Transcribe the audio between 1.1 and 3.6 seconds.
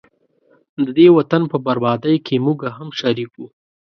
وطن په بربادۍ کي موږه هم شریک وو